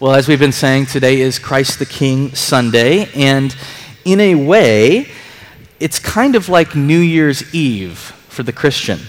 [0.00, 3.54] Well, as we've been saying, today is Christ the King Sunday, and
[4.04, 5.08] in a way,
[5.78, 9.00] it's kind of like New Year's Eve for the Christian.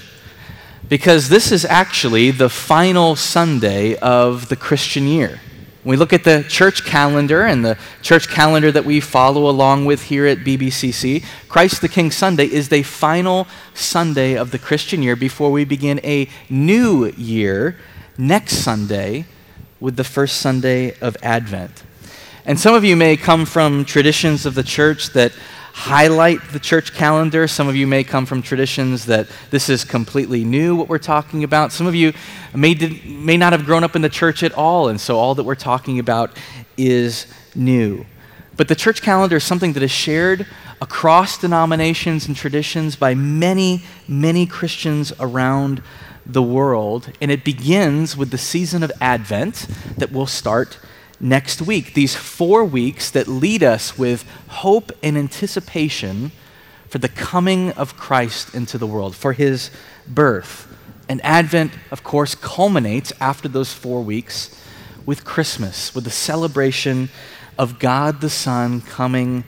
[0.90, 5.40] Because this is actually the final Sunday of the Christian year.
[5.84, 10.04] We look at the church calendar and the church calendar that we follow along with
[10.04, 15.16] here at BBCC, Christ the King Sunday is the final Sunday of the Christian year
[15.16, 17.78] before we begin a new year
[18.18, 19.26] next Sunday
[19.84, 21.84] with the first Sunday of Advent.
[22.46, 25.34] And some of you may come from traditions of the church that
[25.74, 27.50] highlight the church calendar.
[27.50, 31.44] Some of you may come from traditions that this is completely new, what we're talking
[31.44, 31.74] about.
[31.74, 32.14] Some of you
[32.56, 35.36] may, did, may not have grown up in the church at all, and so all
[35.36, 36.32] that we're talking about
[36.78, 38.06] is new.
[38.56, 40.48] But the church calendar is something that is shared
[40.80, 45.84] across denominations and traditions by many, many Christians around
[46.26, 50.80] the world, and it begins with the season of Advent that will start
[51.20, 51.94] next week.
[51.94, 56.32] These four weeks that lead us with hope and anticipation
[56.88, 59.72] for the coming of Christ into the world, for his
[60.08, 60.68] birth.
[61.10, 64.56] And Advent, of course, culminates after those four weeks
[65.06, 67.10] with Christmas, with the celebration
[67.58, 69.44] of God the Son coming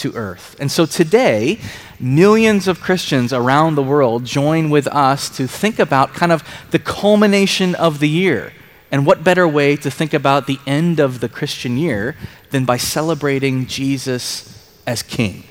[0.00, 0.56] to earth.
[0.58, 1.58] And so today,
[1.98, 6.78] millions of Christians around the world join with us to think about kind of the
[6.78, 8.52] culmination of the year.
[8.90, 12.16] And what better way to think about the end of the Christian year
[12.50, 15.44] than by celebrating Jesus as King?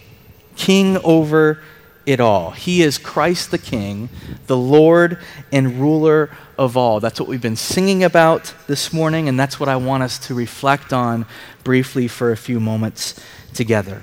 [0.56, 1.62] King over
[2.06, 2.52] it all.
[2.52, 4.10] He is Christ the King,
[4.48, 5.20] the Lord
[5.52, 7.00] and ruler of all.
[7.00, 10.34] That's what we've been singing about this morning, and that's what I want us to
[10.34, 11.26] reflect on
[11.64, 14.02] briefly for a few moments together.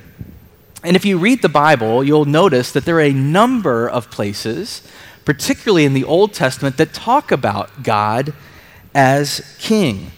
[0.87, 4.83] And if you read the Bible, you'll notice that there are a number of places,
[5.25, 8.33] particularly in the Old Testament, that talk about God
[8.95, 10.13] as king.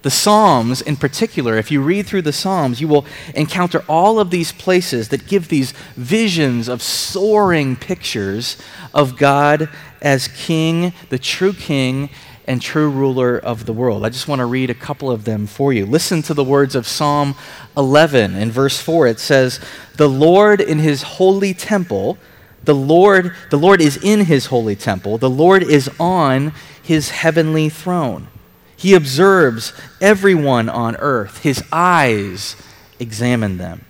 [0.00, 4.30] The Psalms, in particular, if you read through the Psalms, you will encounter all of
[4.30, 8.56] these places that give these visions of soaring pictures
[8.94, 9.68] of God
[10.00, 12.08] as king, the true king,
[12.48, 14.04] and true ruler of the world.
[14.04, 15.86] I just want to read a couple of them for you.
[15.86, 17.36] Listen to the words of Psalm
[17.76, 19.06] 11 in verse 4.
[19.06, 19.60] It says,
[19.96, 22.18] "The Lord in his holy temple,
[22.64, 25.18] the Lord, the Lord is in his holy temple.
[25.18, 28.28] The Lord is on his heavenly throne.
[28.76, 31.42] He observes everyone on earth.
[31.42, 32.56] His eyes
[32.98, 33.84] examine them."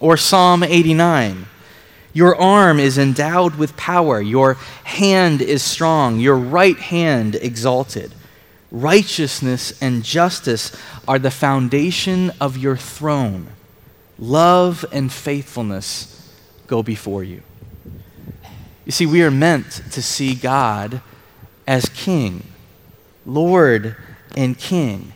[0.00, 1.46] Or Psalm 89,
[2.14, 4.20] your arm is endowed with power.
[4.20, 4.54] Your
[4.84, 6.20] hand is strong.
[6.20, 8.14] Your right hand exalted.
[8.70, 10.74] Righteousness and justice
[11.06, 13.48] are the foundation of your throne.
[14.16, 16.32] Love and faithfulness
[16.68, 17.42] go before you.
[18.84, 21.00] You see, we are meant to see God
[21.66, 22.44] as King,
[23.26, 23.96] Lord
[24.36, 25.12] and King.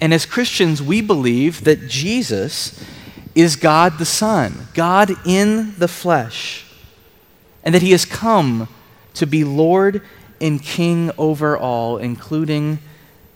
[0.00, 2.82] And as Christians, we believe that Jesus
[3.38, 6.66] is God the Son, God in the flesh,
[7.62, 8.68] and that He has come
[9.14, 10.02] to be Lord
[10.40, 12.80] and King over all, including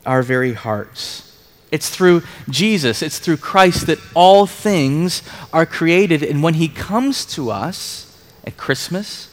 [0.04, 1.28] our very hearts.
[1.70, 6.24] It's through Jesus, it's through Christ that all things are created.
[6.24, 9.28] And when He comes to us at Christmas,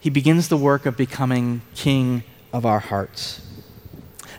[0.00, 3.40] He begins the work of becoming King of our hearts.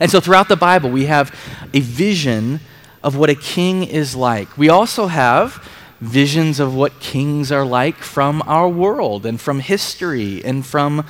[0.01, 1.33] And so throughout the Bible, we have
[1.73, 2.59] a vision
[3.07, 4.57] of what a king is like.
[4.57, 5.65] We also have
[6.01, 11.05] visions of what kings are like from our world and from history and from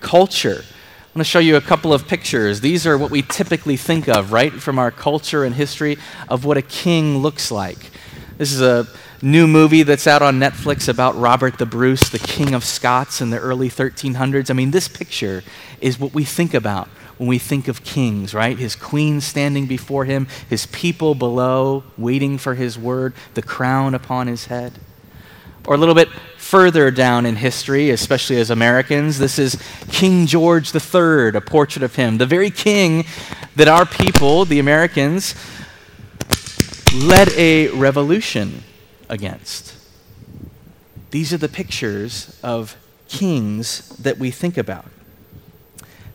[0.00, 0.58] culture.
[0.58, 2.60] I'm going to show you a couple of pictures.
[2.60, 5.96] These are what we typically think of, right, from our culture and history
[6.28, 7.92] of what a king looks like.
[8.36, 8.86] This is a
[9.22, 13.30] new movie that's out on Netflix about Robert the Bruce, the King of Scots in
[13.30, 14.50] the early 1300s.
[14.50, 15.42] I mean, this picture
[15.80, 18.56] is what we think about when we think of kings, right?
[18.56, 24.28] His queen standing before him, his people below waiting for his word, the crown upon
[24.28, 24.72] his head.
[25.66, 26.08] Or a little bit
[26.38, 31.96] further down in history, especially as Americans, this is King George III, a portrait of
[31.96, 33.04] him, the very king
[33.56, 35.34] that our people, the Americans,
[36.94, 38.62] led a revolution
[39.10, 39.74] against.
[41.10, 42.76] These are the pictures of
[43.08, 44.86] kings that we think about.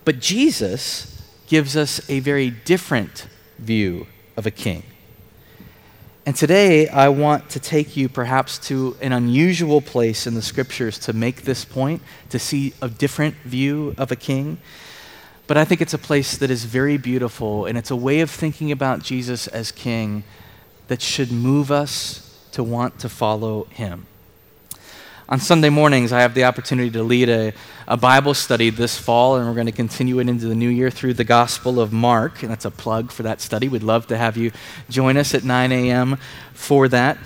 [0.05, 3.27] But Jesus gives us a very different
[3.59, 4.83] view of a king.
[6.25, 10.97] And today, I want to take you perhaps to an unusual place in the scriptures
[11.00, 14.57] to make this point, to see a different view of a king.
[15.47, 18.31] But I think it's a place that is very beautiful, and it's a way of
[18.31, 20.23] thinking about Jesus as king
[20.88, 24.05] that should move us to want to follow him.
[25.30, 27.54] On Sunday mornings, I have the opportunity to lead a,
[27.88, 30.92] a Bible study this fall, and we're going to continue it into the new year
[30.92, 32.44] through the Gospel of Mark.
[32.44, 33.70] And that's a plug for that study.
[33.70, 34.52] We'd love to have you
[34.90, 36.18] join us at 9 a.m.
[36.54, 37.18] for that.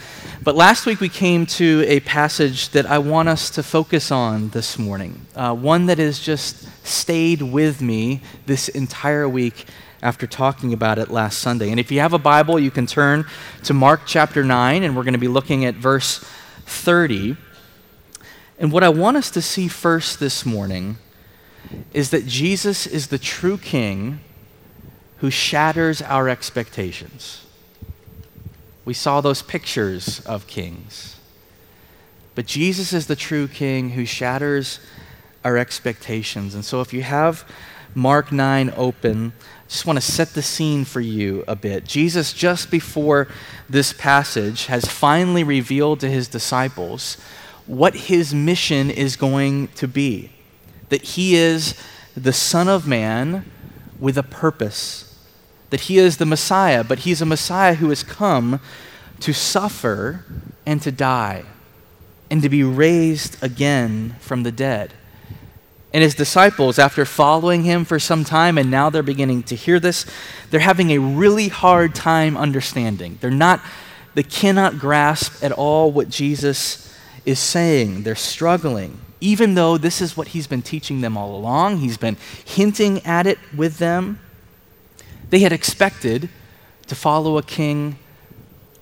[0.44, 4.50] But last week, we came to a passage that I want us to focus on
[4.50, 9.66] this morning, uh, one that has just stayed with me this entire week
[10.04, 11.72] after talking about it last Sunday.
[11.72, 13.26] And if you have a Bible, you can turn
[13.64, 16.24] to Mark chapter 9, and we're going to be looking at verse
[16.68, 17.38] 30.
[18.59, 20.98] And what I want us to see first this morning
[21.94, 24.19] is that Jesus is the true king
[25.18, 27.45] who shatters our expectations.
[28.86, 31.18] We saw those pictures of kings.
[32.36, 34.80] But Jesus is the true king who shatters
[35.44, 36.56] our expectations.
[36.56, 37.50] And so if you have
[37.94, 41.86] Mark 9 open, I just want to set the scene for you a bit.
[41.86, 43.27] Jesus, just before
[43.69, 47.18] this passage, has finally revealed to his disciples
[47.68, 50.31] what his mission is going to be
[50.90, 51.75] that he is
[52.16, 53.46] the Son of Man
[54.00, 55.19] with a purpose,
[55.69, 58.60] that he is the Messiah, but he's a Messiah who has come
[59.19, 60.24] to suffer
[60.66, 61.44] and to die
[62.30, 64.94] and to be raised again from the dead.
[65.94, 69.80] And his disciples, after following him for some time, and now they're beginning to hear
[69.80, 70.06] this,
[70.50, 73.18] they're having a really hard time understanding.
[73.22, 73.62] They're not,
[74.13, 76.88] they cannot grasp at all what Jesus
[77.27, 78.03] is saying.
[78.03, 81.79] They're struggling, even though this is what he's been teaching them all along.
[81.79, 82.15] He's been
[82.45, 84.19] hinting at it with them.
[85.29, 86.29] They had expected
[86.88, 88.00] to follow a king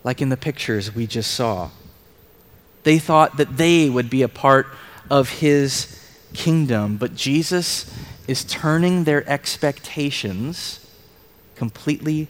[0.04, 1.72] like in the pictures we just saw.
[2.84, 4.68] They thought that they would be a part
[5.10, 6.00] of his
[6.34, 7.92] kingdom, but Jesus
[8.28, 10.86] is turning their expectations
[11.56, 12.28] completely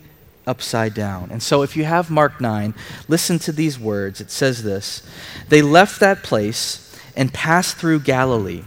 [0.48, 1.32] upside down.
[1.32, 2.74] And so, if you have Mark 9,
[3.08, 4.22] listen to these words.
[4.22, 5.02] It says this
[5.50, 8.64] They left that place and passed through Galilee.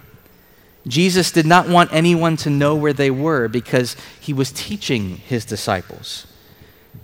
[0.87, 5.45] Jesus did not want anyone to know where they were because he was teaching his
[5.45, 6.27] disciples.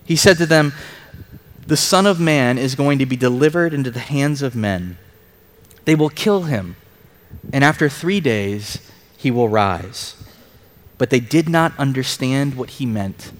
[0.04, 0.72] He said to them,
[1.66, 4.96] The Son of Man is going to be delivered into the hands of men.
[5.84, 6.76] They will kill him,
[7.52, 10.16] and after three days he will rise.
[10.96, 13.32] But they did not understand what he meant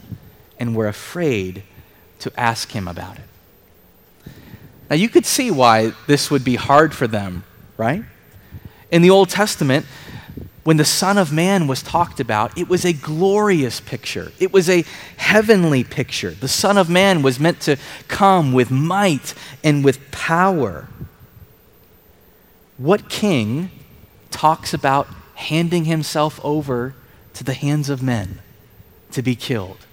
[0.58, 1.62] and were afraid
[2.20, 4.32] to ask him about it.
[4.88, 7.44] Now, you could see why this would be hard for them,
[7.76, 8.04] right?
[8.90, 9.86] In the Old Testament,
[10.62, 14.32] when the Son of Man was talked about, it was a glorious picture.
[14.38, 14.84] It was a
[15.16, 16.30] heavenly picture.
[16.30, 17.76] The Son of Man was meant to
[18.08, 20.88] come with might and with power.
[22.78, 23.70] What king
[24.30, 26.94] talks about handing himself over
[27.34, 28.40] to the hands of men
[29.12, 29.86] to be killed?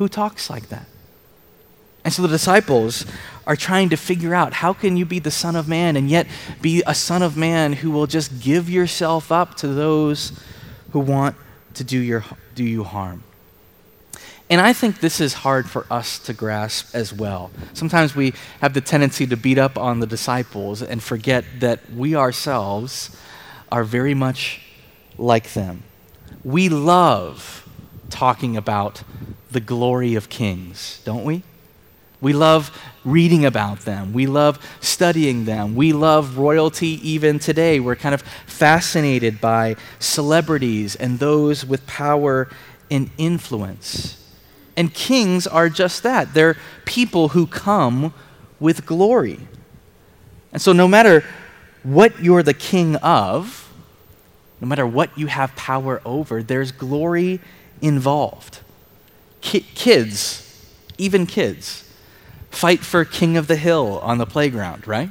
[0.00, 0.86] Who talks like that?
[2.06, 3.04] And so the disciples
[3.46, 6.26] are trying to figure out how can you be the son of man and yet
[6.62, 10.32] be a son of man who will just give yourself up to those
[10.92, 11.36] who want
[11.74, 12.24] to do your
[12.54, 13.24] do you harm.
[14.48, 17.50] And I think this is hard for us to grasp as well.
[17.74, 18.32] Sometimes we
[18.62, 23.14] have the tendency to beat up on the disciples and forget that we ourselves
[23.70, 24.62] are very much
[25.18, 25.82] like them.
[26.42, 27.66] We love
[28.10, 29.02] talking about
[29.50, 31.42] the glory of kings, don't we?
[32.20, 34.12] We love reading about them.
[34.12, 35.74] We love studying them.
[35.74, 37.80] We love royalty even today.
[37.80, 42.48] We're kind of fascinated by celebrities and those with power
[42.90, 44.16] and influence.
[44.76, 48.12] And kings are just that they're people who come
[48.58, 49.40] with glory.
[50.52, 51.24] And so, no matter
[51.82, 53.72] what you're the king of,
[54.60, 57.40] no matter what you have power over, there's glory
[57.80, 58.60] involved.
[59.40, 60.66] Ki- kids,
[60.98, 61.88] even kids,
[62.50, 65.10] fight for king of the hill on the playground, right?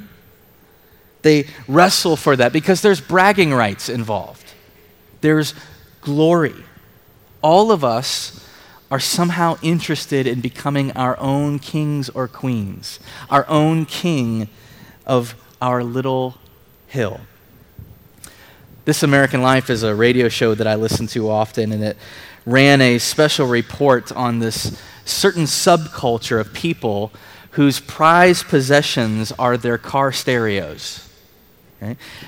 [1.22, 4.52] They wrestle for that because there's bragging rights involved.
[5.20, 5.54] There's
[6.00, 6.54] glory.
[7.42, 8.46] All of us
[8.90, 12.98] are somehow interested in becoming our own kings or queens,
[13.28, 14.48] our own king
[15.06, 16.36] of our little
[16.86, 17.20] hill.
[18.84, 21.96] This American Life is a radio show that I listen to often, and it
[22.46, 27.12] ran a special report on this certain subculture of people
[27.52, 31.08] whose prized possessions are their car stereos.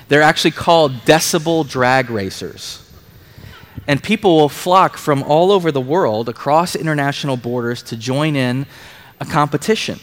[0.07, 2.79] They're actually called decibel drag racers.
[3.87, 8.65] And people will flock from all over the world across international borders to join in
[9.19, 9.99] a competition.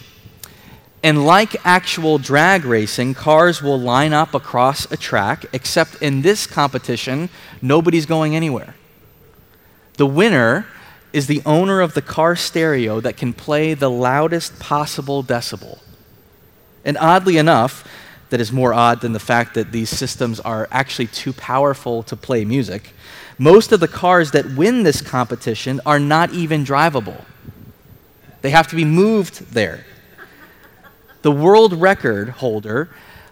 [1.03, 6.47] And like actual drag racing, cars will line up across a track, except in this
[6.47, 7.31] competition,
[7.63, 8.75] nobody's going anywhere.
[10.01, 10.65] The winner
[11.13, 15.79] is the owner of the car stereo that can play the loudest possible decibel.
[16.87, 17.87] And oddly enough,
[18.31, 22.17] that is more odd than the fact that these systems are actually too powerful to
[22.17, 22.95] play music.
[23.37, 27.23] Most of the cars that win this competition are not even drivable,
[28.41, 29.85] they have to be moved there.
[31.21, 32.89] The world record holder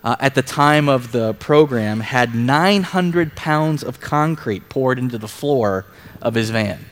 [0.09, 5.29] uh, at the time of the program had 900 pounds of concrete poured into the
[5.29, 5.85] floor
[6.23, 6.87] of his van.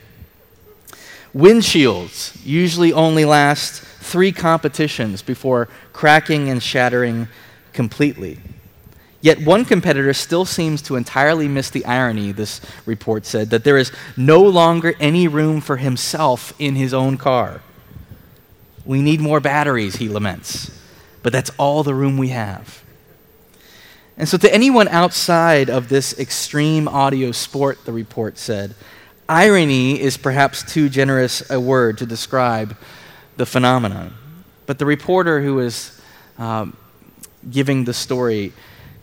[1.33, 7.27] Windshields usually only last three competitions before cracking and shattering
[7.73, 8.37] completely.
[9.19, 13.79] Yet one competitor still seems to entirely miss the irony, this report said, that there
[13.79, 17.61] is no longer any room for himself in his own car.
[18.85, 20.69] We need more batteries, he laments,
[21.23, 22.83] but that's all the room we have.
[24.17, 28.73] And so, to anyone outside of this extreme audio sport, the report said,
[29.29, 32.75] irony is perhaps too generous a word to describe
[33.35, 34.13] the phenomenon.
[34.65, 36.01] But the reporter who was
[36.37, 36.75] um,
[37.49, 38.53] giving the story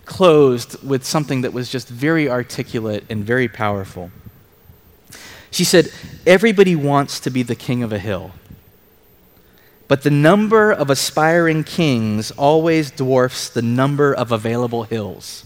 [0.05, 4.11] closed with something that was just very articulate and very powerful.
[5.51, 5.91] She said,
[6.27, 8.33] Everybody wants to be the king of a hill.
[9.87, 15.45] But the number of aspiring kings always dwarfs the number of available hills.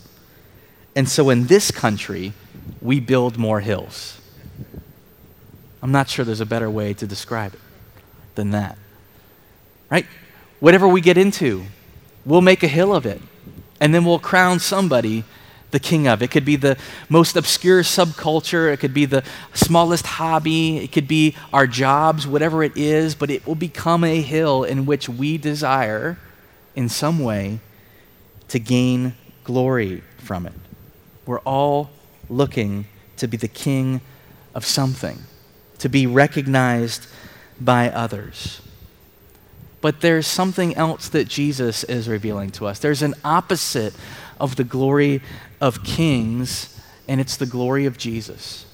[0.95, 2.33] And so in this country,
[2.80, 4.21] we build more hills.
[5.83, 7.61] I'm not sure there's a better way to describe it
[8.35, 8.78] than that.
[9.90, 10.07] Right?
[10.61, 11.64] Whatever we get into,
[12.25, 13.21] we'll make a hill of it,
[13.80, 15.25] and then we'll crown somebody
[15.70, 16.22] the king of.
[16.22, 16.76] It could be the
[17.08, 19.22] most obscure subculture, it could be the
[19.52, 24.20] smallest hobby, it could be our jobs, whatever it is, but it will become a
[24.20, 26.18] hill in which we desire,
[26.75, 27.60] in some way,
[28.48, 30.54] to gain glory from it.
[31.26, 31.90] We're all
[32.30, 32.87] looking
[33.18, 34.00] to be the king
[34.54, 35.18] of something,
[35.78, 37.06] to be recognized
[37.60, 38.62] by others.
[39.80, 42.78] But there's something else that Jesus is revealing to us.
[42.78, 43.94] There's an opposite
[44.40, 45.22] of the glory
[45.60, 48.66] of kings, and it's the glory of Jesus.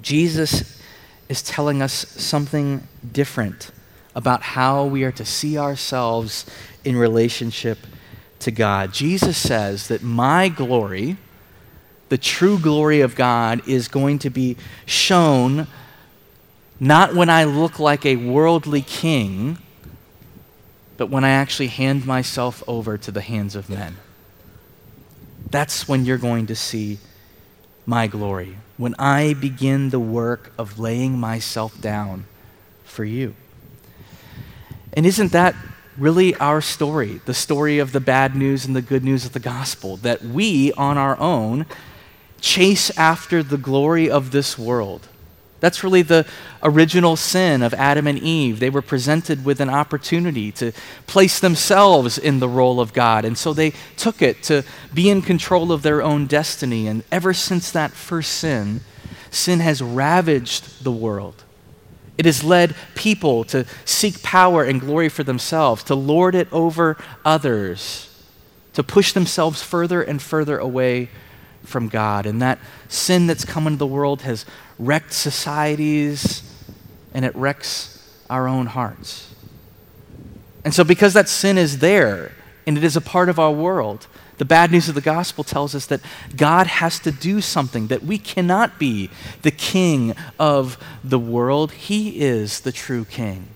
[0.00, 0.80] Jesus
[1.28, 3.70] is telling us something different
[4.14, 6.44] about how we are to see ourselves
[6.84, 7.78] in relationship
[8.40, 8.92] to God.
[8.92, 11.16] Jesus says that my glory,
[12.08, 15.66] the true glory of God, is going to be shown
[16.80, 19.58] not when I look like a worldly king,
[20.96, 23.96] but when I actually hand myself over to the hands of men.
[25.48, 26.98] That's when you're going to see
[27.86, 32.26] my glory, when I begin the work of laying myself down
[32.84, 33.34] for you.
[34.92, 35.54] And isn't that
[35.96, 37.20] really our story?
[37.24, 40.72] The story of the bad news and the good news of the gospel, that we
[40.72, 41.66] on our own
[42.40, 45.08] chase after the glory of this world
[45.60, 46.26] that's really the
[46.62, 48.60] original sin of Adam and Eve.
[48.60, 50.72] They were presented with an opportunity to
[51.06, 55.22] place themselves in the role of God, and so they took it to be in
[55.22, 56.86] control of their own destiny.
[56.86, 58.80] And ever since that first sin,
[59.30, 61.44] sin has ravaged the world.
[62.18, 66.98] It has led people to seek power and glory for themselves, to lord it over
[67.24, 68.06] others,
[68.74, 71.08] to push themselves further and further away
[71.64, 72.26] from God.
[72.26, 74.44] And that sin that's come into the world has
[74.80, 76.42] wrecked societies
[77.12, 79.32] and it wrecks our own hearts.
[80.64, 82.32] And so, because that sin is there
[82.66, 84.06] and it is a part of our world,
[84.38, 86.00] the bad news of the gospel tells us that
[86.34, 89.10] God has to do something, that we cannot be
[89.42, 91.72] the king of the world.
[91.72, 93.48] He is the true king.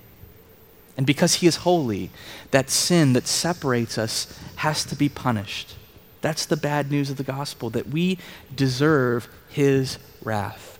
[0.97, 2.11] And because he is holy,
[2.51, 5.75] that sin that separates us has to be punished.
[6.21, 8.19] That's the bad news of the gospel, that we
[8.55, 10.74] deserve his wrath.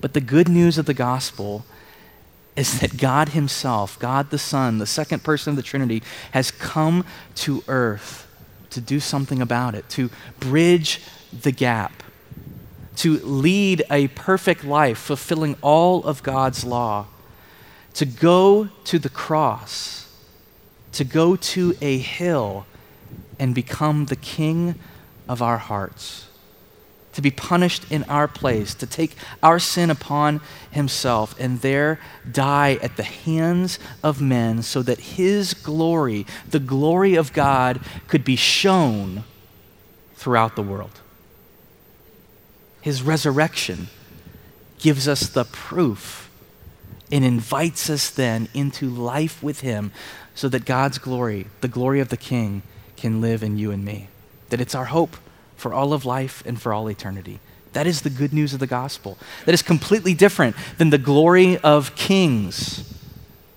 [0.00, 1.64] But the good news of the gospel
[2.56, 6.02] is that God himself, God the Son, the second person of the Trinity,
[6.32, 7.04] has come
[7.36, 8.26] to earth
[8.70, 11.00] to do something about it, to bridge
[11.32, 12.02] the gap,
[12.96, 17.06] to lead a perfect life, fulfilling all of God's law,
[17.94, 20.12] to go to the cross,
[20.92, 22.66] to go to a hill
[23.38, 24.74] and become the king
[25.28, 26.26] of our hearts,
[27.12, 30.40] to be punished in our place, to take our sin upon
[30.70, 31.98] himself, and there
[32.30, 38.24] die at the hands of men so that his glory, the glory of God, could
[38.24, 39.24] be shown
[40.14, 41.00] throughout the world.
[42.80, 43.88] His resurrection
[44.78, 46.30] gives us the proof
[47.12, 49.92] and invites us then into life with him
[50.34, 52.62] so that God's glory, the glory of the King,
[52.96, 54.08] can live in you and me.
[54.50, 55.16] That it's our hope
[55.60, 57.38] for all of life and for all eternity.
[57.72, 59.18] That is the good news of the gospel.
[59.44, 62.98] That is completely different than the glory of kings,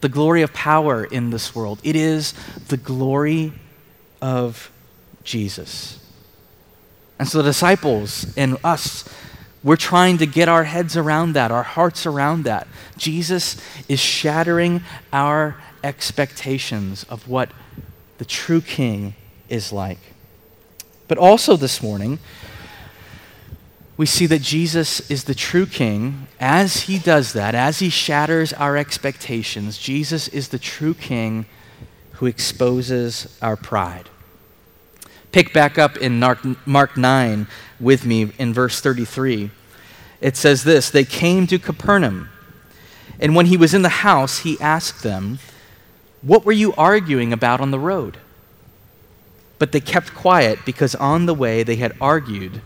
[0.01, 1.79] the glory of power in this world.
[1.83, 2.33] It is
[2.67, 3.53] the glory
[4.22, 4.72] of
[5.24, 6.00] Jesus.
[7.17, 9.07] And so the disciples and us,
[9.63, 12.67] we're trying to get our heads around that, our hearts around that.
[12.98, 13.57] Jesus
[13.88, 14.83] is shattering
[15.13, 17.50] our expectations of what
[18.17, 19.15] the true king
[19.50, 20.00] is like.
[21.13, 22.17] But also this morning,
[23.98, 26.25] we see that Jesus is the true king.
[26.39, 31.46] As he does that, as he shatters our expectations, Jesus is the true king
[32.13, 34.10] who exposes our pride.
[35.32, 36.20] Pick back up in
[36.65, 37.48] Mark 9
[37.79, 39.51] with me in verse 33.
[40.20, 42.29] It says this They came to Capernaum,
[43.20, 45.38] and when he was in the house, he asked them,
[46.24, 48.17] What were you arguing about on the road?
[49.63, 52.60] But they kept quiet because on the way they had argued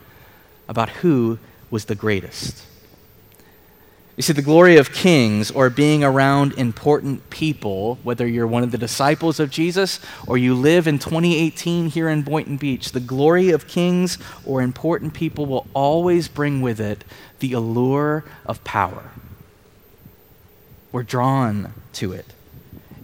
[0.68, 1.38] about who
[1.70, 2.66] was the greatest.
[4.16, 8.72] You see, the glory of kings or being around important people, whether you're one of
[8.72, 13.51] the disciples of Jesus or you live in 2018 here in Boynton Beach, the glory
[13.51, 17.04] of kings or important people will always bring with it
[17.42, 19.12] the allure of power.
[20.92, 22.34] We're drawn to it.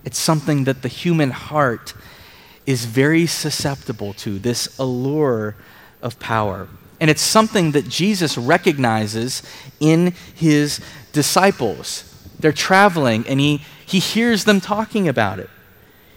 [0.03, 1.93] It's something that the human heart
[2.65, 5.55] is very susceptible to, this allure
[6.01, 6.67] of power.
[6.99, 9.43] And it's something that Jesus recognizes
[9.79, 10.79] in his
[11.11, 12.09] disciples.
[12.39, 15.49] They're traveling, and he, he hears them talking about it.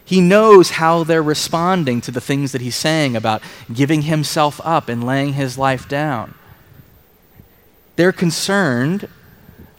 [0.05, 4.89] He knows how they're responding to the things that he's saying about giving himself up
[4.89, 6.35] and laying his life down.
[7.97, 9.09] They're concerned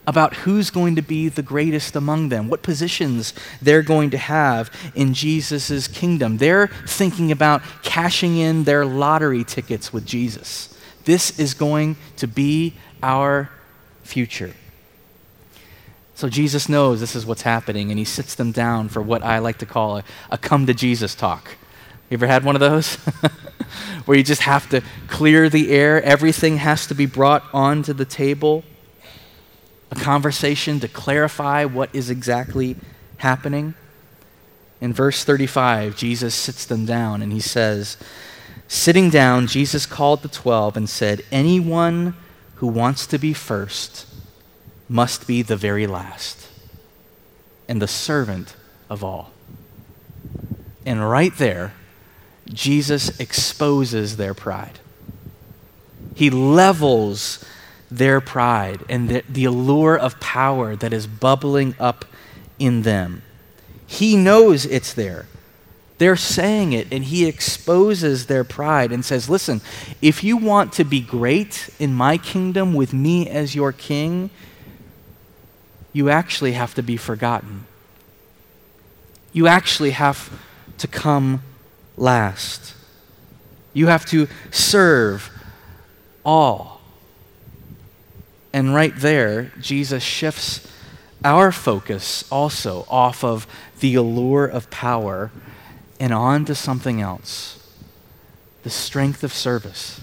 [0.08, 4.72] about who's going to be the greatest among them, what positions they're going to have
[4.96, 6.38] in Jesus' kingdom.
[6.38, 10.74] They're thinking about cashing in their lottery tickets with Jesus.
[11.04, 12.74] This is going to be
[13.04, 13.50] our
[14.04, 14.54] future.
[16.16, 19.40] So Jesus knows this is what's happening, and he sits them down for what I
[19.40, 21.58] like to call a, a come to Jesus talk.
[22.10, 22.96] You ever had one of those?
[24.06, 28.06] Where you just have to clear the air, everything has to be brought onto the
[28.06, 28.64] table
[29.91, 32.75] a conversation to clarify what is exactly
[33.17, 33.74] happening.
[34.82, 37.97] In verse 35, Jesus sits them down and he says,
[38.67, 42.15] Sitting down, Jesus called the twelve and said, Anyone
[42.56, 44.06] who wants to be first
[44.89, 46.50] must be the very last
[47.67, 48.56] and the servant
[48.89, 49.32] of all.
[50.86, 51.73] And right there,
[52.45, 54.80] Jesus exposes their pride.
[56.15, 57.43] He levels
[57.89, 62.06] their pride and the, the allure of power that is bubbling up
[62.60, 63.21] in them.
[63.86, 65.26] He knows it's there.
[65.97, 69.62] They're saying it, and he exposes their pride and says, Listen,
[70.02, 74.30] if you want to be great in my kingdom with me as your king,
[75.93, 77.65] you actually have to be forgotten.
[79.34, 80.32] You actually have
[80.78, 81.41] to come
[81.95, 82.76] last.
[83.73, 85.32] You have to serve
[86.23, 86.77] all.
[88.53, 90.67] And right there, Jesus shifts
[91.23, 93.47] our focus also off of
[93.79, 95.31] the allure of power
[95.99, 97.53] and on to something else
[98.63, 100.01] the strength of service.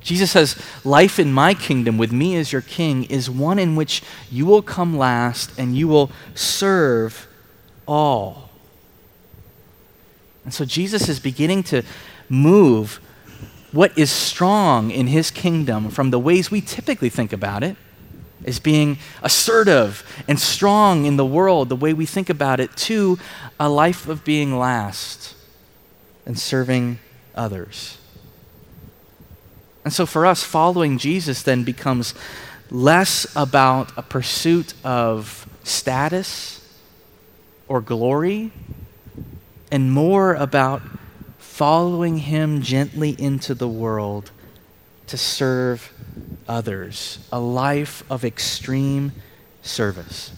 [0.00, 4.02] Jesus says, Life in my kingdom with me as your king is one in which
[4.30, 7.26] you will come last and you will serve
[7.88, 8.50] all.
[10.44, 11.82] And so Jesus is beginning to
[12.28, 13.00] move
[13.72, 17.76] what is strong in his kingdom from the ways we typically think about it
[18.44, 23.18] as being assertive and strong in the world, the way we think about it, to
[23.58, 25.34] a life of being last
[26.24, 26.98] and serving
[27.34, 27.98] others.
[29.84, 32.14] And so for us, following Jesus then becomes
[32.70, 36.60] less about a pursuit of status
[37.68, 38.52] or glory
[39.70, 40.82] and more about
[41.56, 44.30] following him gently into the world
[45.06, 45.90] to serve
[46.46, 49.10] others, a life of extreme
[49.62, 50.32] service.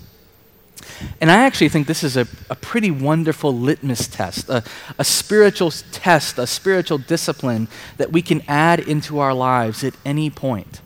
[1.20, 4.62] And I actually think this is a, a pretty wonderful litmus test, a,
[4.96, 10.31] a spiritual test, a spiritual discipline that we can add into our lives at any
[10.31, 10.81] point.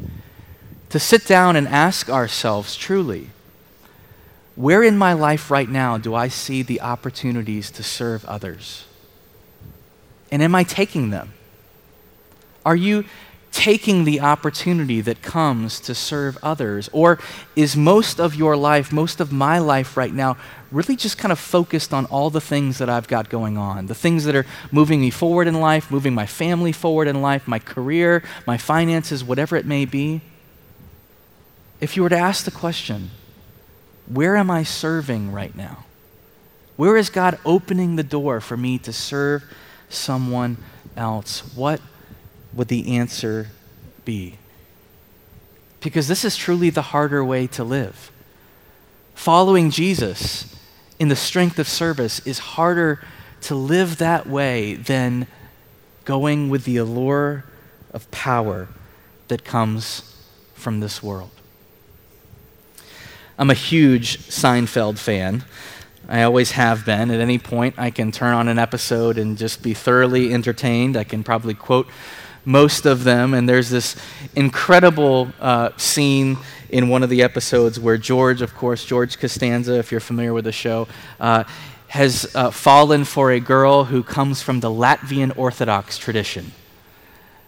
[0.89, 3.29] To sit down and ask ourselves truly,
[4.57, 8.87] where in my life right now do I see the opportunities to serve others?
[10.33, 11.35] And am I taking them?
[12.65, 13.05] Are you
[13.53, 16.89] taking the opportunity that comes to serve others?
[16.91, 17.19] Or
[17.55, 20.39] is most of your life, most of my life right now,
[20.71, 23.87] really just kind of focused on all the things that I've got going on?
[23.87, 27.47] The things that are moving me forward in life, moving my family forward in life,
[27.47, 30.23] my career, my finances, whatever it may be?
[31.79, 33.11] If you were to ask the question,
[34.07, 35.85] where am I serving right now?
[36.77, 39.45] Where is God opening the door for me to serve
[39.95, 40.57] someone
[40.97, 41.81] else, what
[42.53, 43.49] would the answer
[44.05, 44.39] be?
[45.81, 48.11] Because this is truly the harder way to live.
[49.15, 50.55] Following Jesus
[50.99, 53.03] in the strength of service is harder
[53.43, 55.27] to live that way than
[56.05, 57.45] going with the allure
[57.93, 58.69] of power
[59.29, 60.15] that comes
[60.55, 61.31] from this world.
[63.39, 65.45] I'm a huge Seinfeld fan.
[66.09, 67.11] I always have been.
[67.11, 70.97] At any point, I can turn on an episode and just be thoroughly entertained.
[70.97, 71.89] I can probably quote
[72.45, 73.35] most of them.
[73.35, 73.97] And there's this
[74.35, 76.39] incredible uh, scene
[76.71, 80.45] in one of the episodes where George, of course, George Costanza, if you're familiar with
[80.45, 80.89] the show,
[81.21, 81.45] uh,
[81.89, 86.53] has uh, fallen for a girl who comes from the Latvian Orthodox tradition.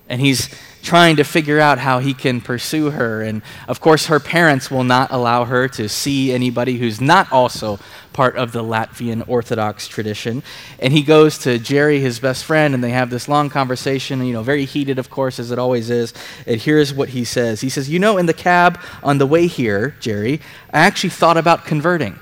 [0.09, 3.23] And he's trying to figure out how he can pursue her.
[3.23, 7.79] And of course, her parents will not allow her to see anybody who's not also
[8.13, 10.43] part of the Latvian Orthodox tradition.
[10.79, 14.35] And he goes to Jerry, his best friend, and they have this long conversation, you
[14.35, 16.13] know, very heated, of course, as it always is.
[16.47, 19.47] And here's what he says He says, You know, in the cab on the way
[19.47, 20.41] here, Jerry,
[20.73, 22.19] I actually thought about converting.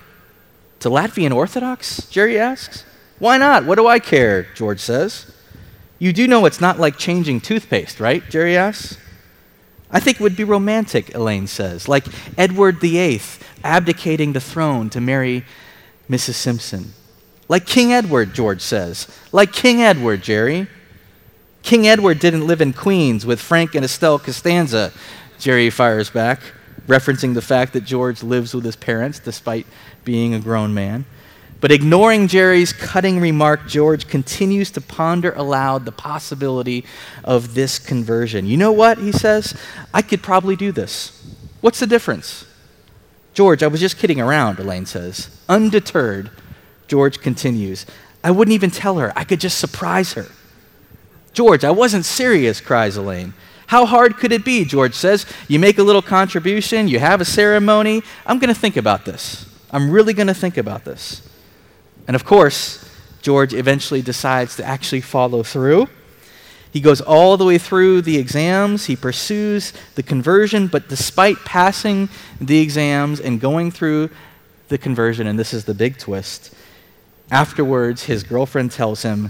[0.81, 2.09] To Latvian Orthodox?
[2.09, 2.85] Jerry asks.
[3.21, 3.65] Why not?
[3.65, 4.49] What do I care?
[4.55, 5.33] George says.
[6.03, 8.29] You do know it's not like changing toothpaste, right?
[8.29, 8.99] Jerry asks.
[9.89, 12.05] I think it would be romantic, Elaine says, like
[12.37, 13.21] Edward VIII
[13.63, 15.45] abdicating the throne to marry
[16.11, 16.35] Mrs.
[16.35, 16.93] Simpson.
[17.49, 19.07] Like King Edward, George says.
[19.31, 20.67] Like King Edward, Jerry.
[21.63, 24.93] King Edward didn't live in Queens with Frank and Estelle Costanza,
[25.39, 26.41] Jerry fires back,
[26.89, 29.69] referencing the fact that George lives with his parents despite
[30.05, 31.05] being a grown man.
[31.63, 36.85] But ignoring Jerry's cutting remark, George continues to ponder aloud the possibility
[37.23, 38.47] of this conversion.
[38.47, 38.99] You know what?
[38.99, 39.57] He says,
[39.95, 41.25] I could probably do this.
[41.61, 42.45] What's the difference?
[43.33, 45.41] George, I was just kidding around, Elaine says.
[45.49, 46.33] Undeterred,
[46.89, 47.87] George continues,
[48.25, 49.13] I wouldn't even tell her.
[49.15, 50.27] I could just surprise her.
[51.33, 53.35] George, I wasn't serious, cries Elaine.
[53.69, 54.65] How hard could it be?
[54.65, 55.27] George says.
[55.47, 58.03] You make a little contribution, you have a ceremony.
[58.27, 59.47] I'm going to think about this.
[59.71, 61.29] I'm really going to think about this.
[62.07, 62.89] And of course,
[63.23, 65.89] George eventually decides to actually follow through.
[66.73, 72.09] He goes all the way through the exams, he pursues the conversion, but despite passing
[72.41, 74.11] the exams and going through
[74.69, 76.55] the conversion, and this is the big twist,
[77.31, 79.29] afterwards his girlfriend tells him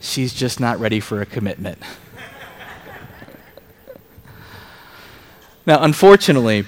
[0.00, 1.78] she's just not ready for a commitment.
[5.66, 6.64] now, unfortunately,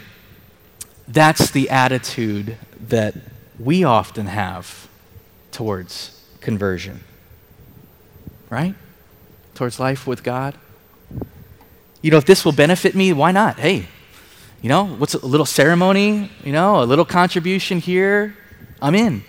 [1.06, 3.14] that's the attitude that
[3.60, 4.85] we often have
[5.56, 7.00] towards conversion,
[8.50, 8.74] right?
[9.54, 10.54] Towards life with God.
[12.02, 13.58] You know, if this will benefit me, why not?
[13.58, 13.86] Hey,
[14.60, 18.36] you know, what's a little ceremony, you know, a little contribution here,
[18.82, 19.24] I'm in.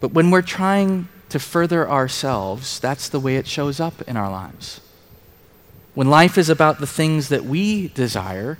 [0.00, 4.28] But when we're trying to further ourselves, that's the way it shows up in our
[4.28, 4.80] lives.
[5.94, 8.58] When life is about the things that we desire,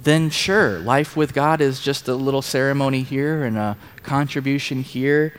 [0.00, 5.32] then sure, life with God is just a little ceremony here and a contribution here,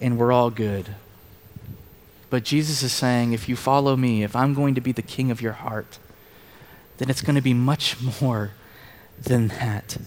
[0.00, 0.94] and we're all good.
[2.30, 5.30] But Jesus is saying, if you follow me, if I'm going to be the king
[5.30, 5.98] of your heart,
[6.96, 8.52] then it's going to be much more
[9.20, 9.98] than that.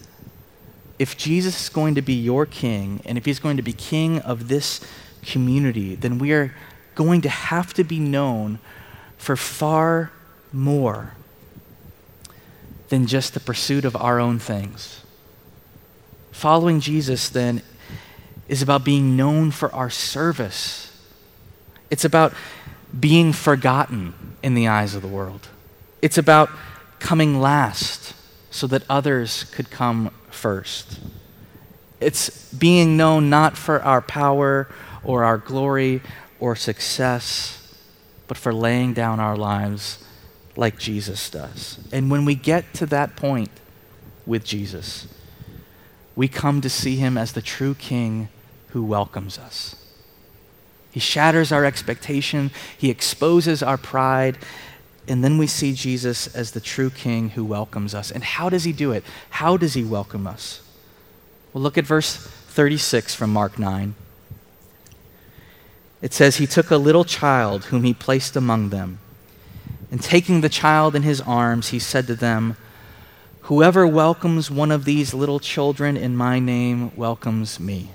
[0.98, 4.18] If Jesus is going to be your king, and if he's going to be king
[4.20, 4.80] of this
[5.22, 6.54] community, then we are
[6.94, 8.58] going to have to be known
[9.16, 10.10] for far
[10.52, 11.12] more
[12.88, 15.02] than just the pursuit of our own things.
[16.30, 17.62] Following Jesus, then,
[18.48, 20.92] is about being known for our service.
[21.90, 22.32] It's about
[22.98, 25.48] being forgotten in the eyes of the world.
[26.02, 26.50] It's about
[26.98, 28.14] coming last
[28.50, 31.00] so that others could come first.
[32.00, 34.68] It's being known not for our power
[35.02, 36.02] or our glory
[36.38, 37.74] or success,
[38.28, 40.05] but for laying down our lives
[40.56, 41.78] like Jesus does.
[41.92, 43.50] And when we get to that point
[44.24, 45.06] with Jesus,
[46.14, 48.28] we come to see him as the true king
[48.68, 49.76] who welcomes us.
[50.90, 54.38] He shatters our expectation, he exposes our pride,
[55.06, 58.10] and then we see Jesus as the true king who welcomes us.
[58.10, 59.04] And how does he do it?
[59.30, 60.62] How does he welcome us?
[61.52, 63.94] Well, look at verse 36 from Mark 9.
[66.02, 68.98] It says, He took a little child whom he placed among them
[69.90, 72.56] and taking the child in his arms, he said to them,
[73.42, 77.90] Whoever welcomes one of these little children in my name welcomes me.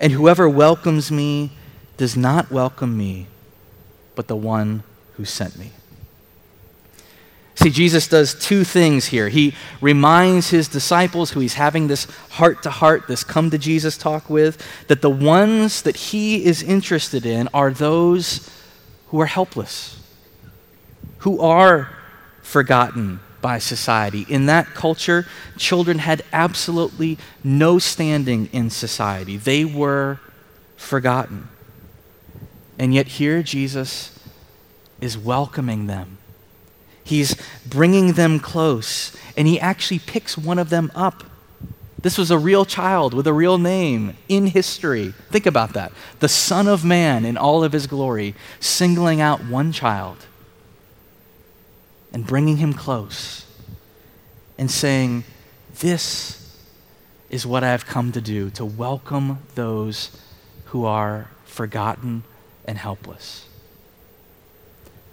[0.00, 1.52] And whoever welcomes me
[1.96, 3.28] does not welcome me,
[4.16, 4.82] but the one
[5.14, 5.70] who sent me.
[7.54, 9.28] See, Jesus does two things here.
[9.28, 13.98] He reminds his disciples who he's having this heart to heart, this come to Jesus
[13.98, 18.48] talk with, that the ones that he is interested in are those
[19.08, 19.99] who are helpless,
[21.20, 21.90] who are
[22.42, 24.26] forgotten by society.
[24.28, 30.18] In that culture, children had absolutely no standing in society, they were
[30.76, 31.48] forgotten.
[32.78, 34.18] And yet, here Jesus
[35.00, 36.18] is welcoming them
[37.10, 37.34] He's
[37.66, 41.24] bringing them close, and he actually picks one of them up.
[42.00, 45.12] This was a real child with a real name in history.
[45.28, 45.90] Think about that.
[46.20, 50.26] The Son of Man in all of his glory, singling out one child
[52.12, 53.46] and bringing him close
[54.58, 55.24] and saying,
[55.80, 56.56] This
[57.28, 60.20] is what I have come to do to welcome those
[60.66, 62.24] who are forgotten
[62.64, 63.46] and helpless.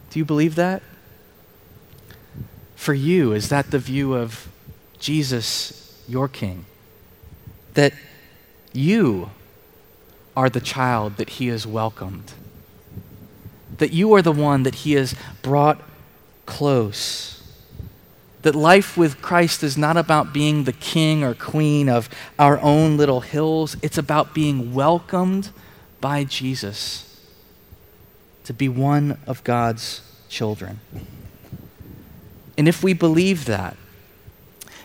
[0.10, 0.82] Do you believe that?
[2.88, 3.34] for you?
[3.34, 4.48] Is that the view of
[4.98, 6.66] Jesus, your King?
[7.74, 7.92] That
[8.72, 9.32] you
[10.38, 12.32] are the child that he has welcomed,
[13.78, 15.82] that you are the one that he has brought
[16.48, 17.44] close.
[18.42, 22.98] That life with Christ is not about being the king or queen of our own
[22.98, 25.52] little hills, it's about being welcomed
[26.02, 27.04] by Jesus
[28.46, 30.80] to be one of God's children.
[32.58, 33.76] And if we believe that,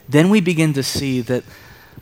[0.09, 1.45] then we begin to see that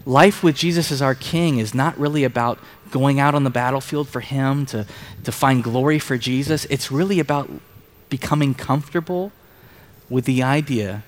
[0.06, 2.58] life with Jesus as our King is not really about
[2.90, 4.86] going out on the battlefield for Him to,
[5.22, 6.64] to find glory for Jesus.
[6.66, 7.50] It's really about
[8.08, 9.30] becoming comfortable
[10.10, 11.04] with the idea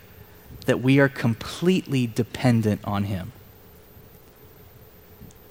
[0.66, 3.32] that we are completely dependent on Him.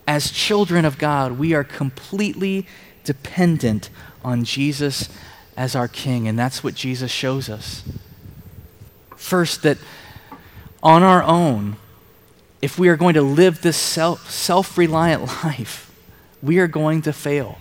[0.08, 2.66] As children of God, we are completely
[3.04, 3.90] dependent
[4.24, 5.10] on Jesus
[5.58, 7.84] as our King, and that's what Jesus shows us.
[9.16, 9.78] First, that
[10.82, 11.76] on our own,
[12.62, 15.92] if we are going to live this self reliant life,
[16.42, 17.60] we are going to fail.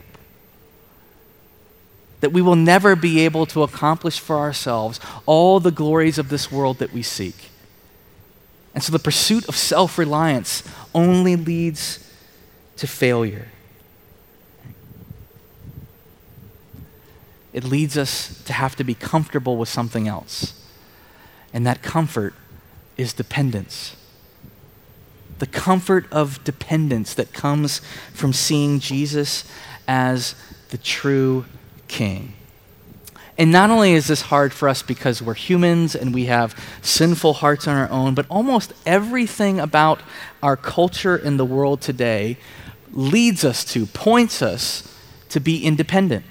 [2.20, 6.52] That we will never be able to accomplish for ourselves all the glories of this
[6.52, 7.50] world that we seek.
[8.74, 10.62] And so the pursuit of self reliance
[10.94, 12.06] only leads
[12.76, 13.48] to failure.
[17.52, 20.54] It leads us to have to be comfortable with something else.
[21.52, 22.34] And that comfort
[22.96, 23.96] is dependence.
[25.40, 27.80] The comfort of dependence that comes
[28.12, 29.50] from seeing Jesus
[29.88, 30.34] as
[30.68, 31.44] the true
[31.90, 32.32] King.
[33.36, 37.34] And not only is this hard for us because we're humans and we have sinful
[37.34, 40.00] hearts on our own, but almost everything about
[40.42, 42.36] our culture in the world today
[42.92, 44.94] leads us to, points us
[45.30, 46.24] to be independent,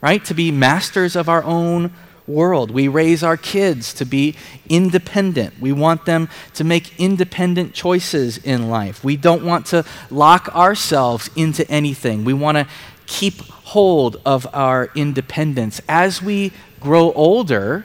[0.00, 0.24] right?
[0.24, 1.92] To be masters of our own
[2.26, 2.70] world.
[2.70, 4.34] We raise our kids to be
[4.68, 5.60] independent.
[5.60, 9.04] We want them to make independent choices in life.
[9.04, 12.24] We don't want to lock ourselves into anything.
[12.24, 12.66] We want to
[13.06, 15.80] keep hold of our independence.
[15.88, 17.84] As we grow older,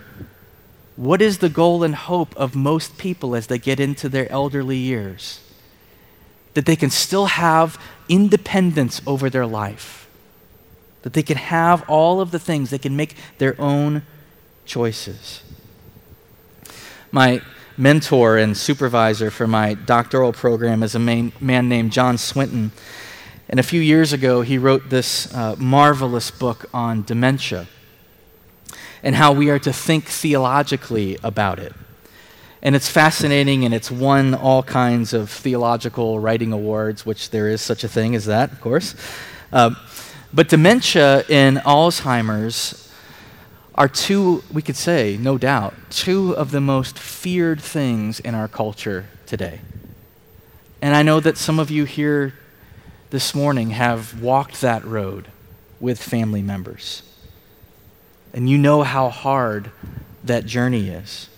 [0.98, 4.76] what is the goal and hope of most people as they get into their elderly
[4.76, 5.40] years?
[6.56, 10.10] That they can still have independence over their life.
[11.04, 14.02] That they can have all of the things, they can make their own
[14.66, 15.42] choices.
[17.12, 17.42] My
[17.78, 21.32] mentor and supervisor for my doctoral program is a man
[21.70, 22.72] named John Swinton.
[23.50, 27.68] And a few years ago, he wrote this uh, marvelous book on dementia
[29.02, 31.74] and how we are to think theologically about it.
[32.62, 37.62] And it's fascinating, and it's won all kinds of theological writing awards, which there is
[37.62, 38.96] such a thing as that, of course.
[39.54, 39.76] Uh,
[40.34, 42.92] but dementia and Alzheimer's
[43.76, 48.48] are two, we could say, no doubt, two of the most feared things in our
[48.48, 49.62] culture today.
[50.82, 52.34] And I know that some of you here
[53.10, 55.28] this morning have walked that road
[55.80, 57.04] with family members.
[58.34, 59.72] And you know how hard
[60.24, 61.30] that journey is.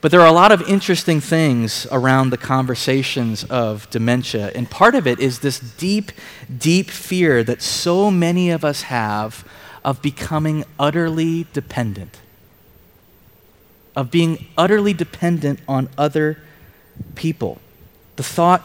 [0.00, 4.52] But there are a lot of interesting things around the conversations of dementia.
[4.54, 6.12] And part of it is this deep,
[6.56, 9.44] deep fear that so many of us have
[9.84, 12.20] of becoming utterly dependent,
[13.96, 16.38] of being utterly dependent on other
[17.14, 17.58] people.
[18.16, 18.62] The thought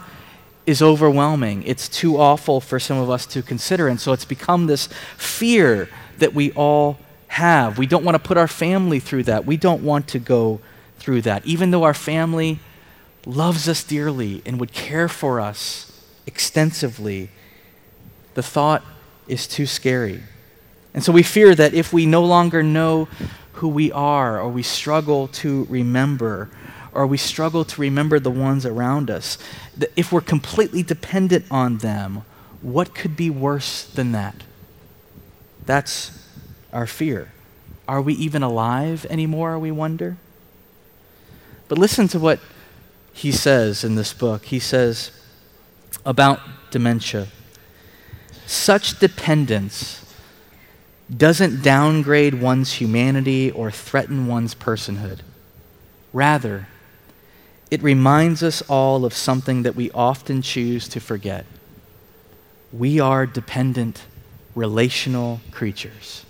[0.71, 1.61] is overwhelming.
[1.63, 3.87] It's too awful for some of us to consider.
[3.87, 7.77] And so it's become this fear that we all have.
[7.77, 9.45] We don't want to put our family through that.
[9.45, 10.59] We don't want to go
[10.97, 11.45] through that.
[11.45, 12.59] Even though our family
[13.25, 15.91] loves us dearly and would care for us
[16.25, 17.29] extensively,
[18.33, 18.83] the thought
[19.27, 20.23] is too scary.
[20.93, 23.07] And so we fear that if we no longer know
[23.53, 26.49] who we are, or we struggle to remember,
[26.93, 29.37] or we struggle to remember the ones around us,
[29.95, 32.23] if we're completely dependent on them,
[32.61, 34.43] what could be worse than that?
[35.65, 36.11] That's
[36.73, 37.31] our fear.
[37.87, 40.17] Are we even alive anymore, we wonder?
[41.67, 42.39] But listen to what
[43.13, 44.45] he says in this book.
[44.45, 45.11] He says
[46.05, 46.39] about
[46.71, 47.27] dementia
[48.51, 50.03] such dependence
[51.15, 55.19] doesn't downgrade one's humanity or threaten one's personhood.
[56.11, 56.67] Rather,
[57.71, 61.45] it reminds us all of something that we often choose to forget.
[62.73, 64.03] We are dependent,
[64.55, 66.25] relational creatures.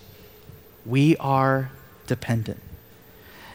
[0.86, 1.72] We are
[2.06, 2.60] dependent.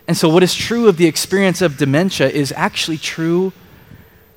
[0.08, 3.52] And so, what is true of the experience of dementia is actually true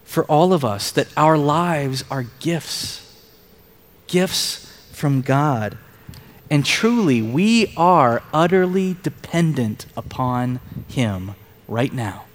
[0.03, 3.15] for all of us that our lives are gifts,
[4.07, 5.77] gifts from God.
[6.51, 11.35] And truly, we are utterly dependent upon Him
[11.67, 12.25] right now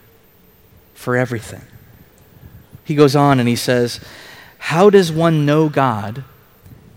[0.94, 1.62] for everything.
[2.84, 4.00] He goes on and he says,
[4.58, 6.24] How does one know God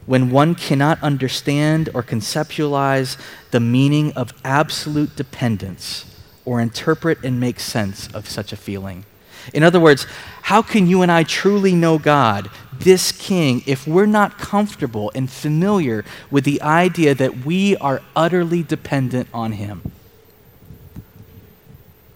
[0.05, 3.19] when one cannot understand or conceptualize
[3.51, 6.05] the meaning of absolute dependence
[6.45, 9.05] or interpret and make sense of such a feeling?
[9.53, 10.05] In other words,
[10.43, 15.29] how can you and I truly know God, this King, if we're not comfortable and
[15.29, 19.91] familiar with the idea that we are utterly dependent on Him?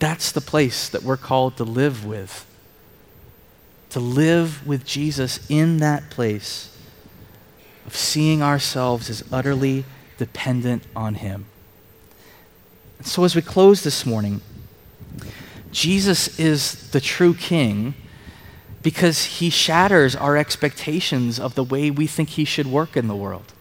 [0.02, 2.48] That's the place that we're called to live with.
[3.92, 6.76] To live with Jesus in that place
[7.86, 9.86] of seeing ourselves as utterly
[10.18, 11.46] dependent on Him.
[12.98, 14.42] And so, as we close this morning,
[15.72, 17.94] Jesus is the true king
[18.82, 23.16] because he shatters our expectations of the way we think he should work in the
[23.16, 23.54] world.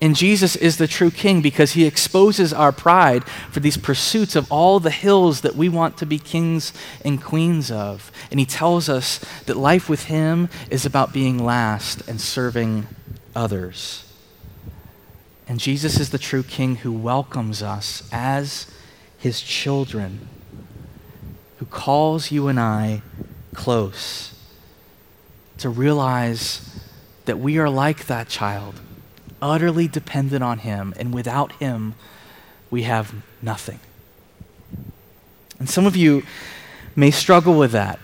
[0.00, 4.50] And Jesus is the true king because he exposes our pride for these pursuits of
[4.52, 6.72] all the hills that we want to be kings
[7.04, 8.12] and queens of.
[8.30, 12.86] And he tells us that life with him is about being last and serving
[13.34, 14.04] others.
[15.48, 18.70] And Jesus is the true king who welcomes us as
[19.16, 20.28] his children
[21.58, 23.02] who calls you and I
[23.54, 24.34] close
[25.58, 26.78] to realize
[27.24, 28.80] that we are like that child,
[29.40, 31.94] utterly dependent on Him, and without Him,
[32.70, 33.80] we have nothing.
[35.58, 36.24] And some of you
[36.94, 37.98] may struggle with that.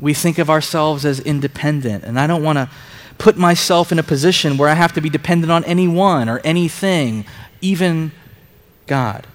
[0.00, 2.70] We think of ourselves as independent, and I don't want to
[3.18, 7.24] put myself in a position where I have to be dependent on anyone or anything,
[7.60, 8.10] even
[8.86, 9.26] God.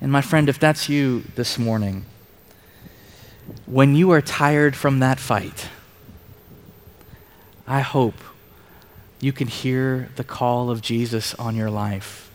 [0.00, 2.04] And my friend, if that's you this morning,
[3.66, 5.68] when you are tired from that fight,
[7.66, 8.14] I hope
[9.20, 12.30] you can hear the call of Jesus on your life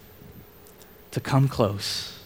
[1.12, 2.20] to come close,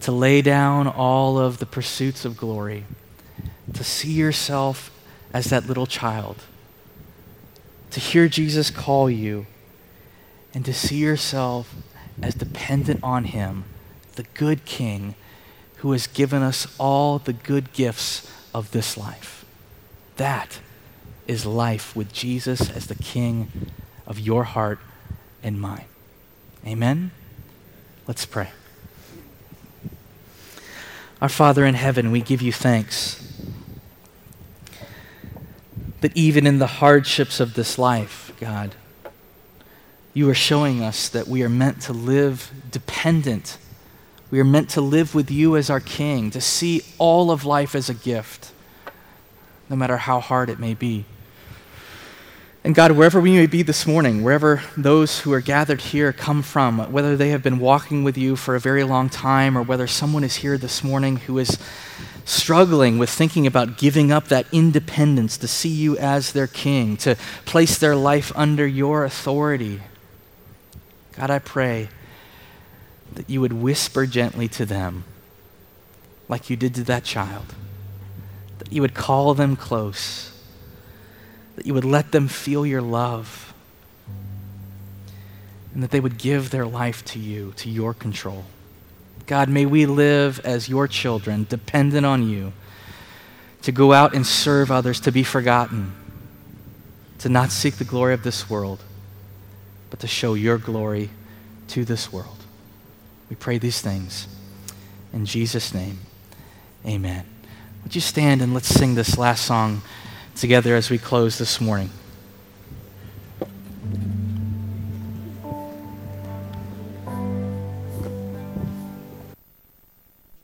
[0.00, 2.84] to lay down all of the pursuits of glory,
[3.74, 4.90] to see yourself
[5.32, 6.44] as that little child,
[7.90, 9.46] to hear Jesus call you,
[10.54, 11.74] and to see yourself
[12.22, 13.64] as dependent on Him
[14.16, 15.14] the good King
[15.76, 19.44] who has given us all the good gifts of this life.
[20.16, 20.60] That
[21.30, 23.70] is life with Jesus as the King
[24.06, 24.78] of your heart
[25.42, 25.86] and mine.
[26.66, 27.10] Amen?
[28.06, 28.50] Let's pray.
[31.22, 33.16] Our Father in heaven, we give you thanks
[36.00, 38.74] that even in the hardships of this life, God,
[40.14, 43.58] you are showing us that we are meant to live dependent
[44.30, 47.74] we are meant to live with you as our King, to see all of life
[47.74, 48.52] as a gift,
[49.68, 51.04] no matter how hard it may be.
[52.62, 56.42] And God, wherever we may be this morning, wherever those who are gathered here come
[56.42, 59.86] from, whether they have been walking with you for a very long time or whether
[59.86, 61.58] someone is here this morning who is
[62.26, 67.16] struggling with thinking about giving up that independence to see you as their king, to
[67.46, 69.80] place their life under your authority,
[71.16, 71.88] God, I pray
[73.14, 75.04] that you would whisper gently to them,
[76.28, 77.54] like you did to that child,
[78.58, 80.29] that you would call them close,
[81.60, 83.52] that you would let them feel your love,
[85.74, 88.46] and that they would give their life to you, to your control.
[89.26, 92.54] God, may we live as your children, dependent on you,
[93.60, 95.92] to go out and serve others, to be forgotten,
[97.18, 98.82] to not seek the glory of this world,
[99.90, 101.10] but to show your glory
[101.68, 102.38] to this world.
[103.28, 104.28] We pray these things.
[105.12, 105.98] In Jesus' name,
[106.86, 107.26] amen.
[107.82, 109.82] Would you stand and let's sing this last song
[110.40, 111.90] together as we close this morning?